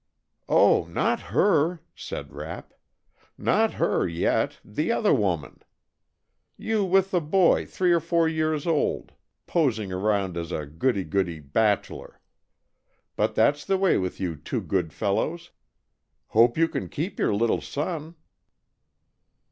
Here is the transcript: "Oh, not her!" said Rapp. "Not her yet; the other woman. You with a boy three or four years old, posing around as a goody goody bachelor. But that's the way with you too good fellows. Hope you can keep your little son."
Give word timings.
"Oh, 0.49 0.85
not 0.85 1.19
her!" 1.29 1.79
said 1.93 2.33
Rapp. 2.33 2.73
"Not 3.37 3.73
her 3.75 4.07
yet; 4.07 4.59
the 4.65 4.91
other 4.91 5.13
woman. 5.13 5.59
You 6.57 6.83
with 6.83 7.13
a 7.13 7.21
boy 7.21 7.67
three 7.67 7.91
or 7.91 7.99
four 7.99 8.27
years 8.27 8.65
old, 8.65 9.11
posing 9.45 9.93
around 9.93 10.37
as 10.37 10.51
a 10.51 10.65
goody 10.65 11.03
goody 11.03 11.39
bachelor. 11.39 12.19
But 13.15 13.35
that's 13.35 13.63
the 13.63 13.77
way 13.77 13.99
with 13.99 14.19
you 14.19 14.35
too 14.35 14.61
good 14.61 14.91
fellows. 14.91 15.51
Hope 16.29 16.57
you 16.57 16.67
can 16.67 16.89
keep 16.89 17.19
your 17.19 17.35
little 17.35 17.61
son." 17.61 18.15